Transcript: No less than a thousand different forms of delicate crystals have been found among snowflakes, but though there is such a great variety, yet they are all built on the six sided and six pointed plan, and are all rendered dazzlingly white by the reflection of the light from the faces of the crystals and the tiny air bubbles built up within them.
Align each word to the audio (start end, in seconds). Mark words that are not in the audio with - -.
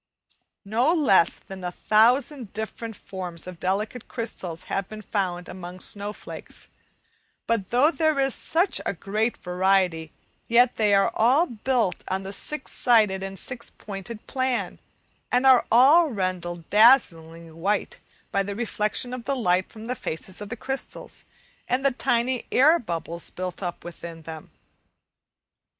No 0.65 0.91
less 0.95 1.37
than 1.37 1.63
a 1.63 1.71
thousand 1.71 2.53
different 2.53 2.95
forms 2.95 3.45
of 3.45 3.59
delicate 3.59 4.07
crystals 4.07 4.63
have 4.63 4.89
been 4.89 5.03
found 5.03 5.47
among 5.47 5.79
snowflakes, 5.79 6.69
but 7.45 7.69
though 7.69 7.91
there 7.91 8.19
is 8.19 8.33
such 8.33 8.81
a 8.83 8.93
great 8.93 9.37
variety, 9.37 10.11
yet 10.47 10.77
they 10.77 10.95
are 10.95 11.11
all 11.13 11.45
built 11.45 12.03
on 12.07 12.23
the 12.23 12.33
six 12.33 12.71
sided 12.71 13.21
and 13.21 13.37
six 13.37 13.69
pointed 13.69 14.25
plan, 14.25 14.79
and 15.31 15.45
are 15.45 15.67
all 15.71 16.07
rendered 16.09 16.67
dazzlingly 16.71 17.51
white 17.51 17.99
by 18.31 18.41
the 18.41 18.55
reflection 18.55 19.13
of 19.13 19.25
the 19.25 19.35
light 19.35 19.69
from 19.71 19.85
the 19.85 19.93
faces 19.95 20.41
of 20.41 20.49
the 20.49 20.57
crystals 20.57 21.25
and 21.67 21.85
the 21.85 21.91
tiny 21.91 22.43
air 22.51 22.79
bubbles 22.79 23.29
built 23.29 23.61
up 23.61 23.83
within 23.83 24.23
them. 24.23 24.49